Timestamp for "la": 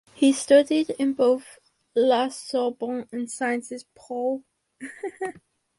1.95-2.29